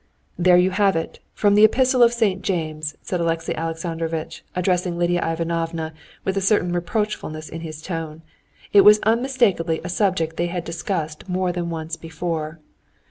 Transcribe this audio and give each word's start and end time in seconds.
"There 0.35 0.57
you 0.57 0.71
have 0.71 0.95
it—from 0.95 1.53
the 1.53 1.63
epistle 1.63 2.01
of 2.01 2.11
St. 2.11 2.41
James," 2.41 2.95
said 3.03 3.19
Alexey 3.19 3.53
Alexandrovitch, 3.53 4.43
addressing 4.55 4.97
Lidia 4.97 5.21
Ivanovna, 5.23 5.93
with 6.25 6.35
a 6.35 6.41
certain 6.41 6.71
reproachfulness 6.73 7.47
in 7.49 7.61
his 7.61 7.83
tone. 7.83 8.23
It 8.73 8.81
was 8.81 8.97
unmistakably 9.03 9.79
a 9.83 9.89
subject 9.89 10.37
they 10.37 10.47
had 10.47 10.63
discussed 10.63 11.29
more 11.29 11.51
than 11.51 11.69
once 11.69 11.97
before. 11.97 12.59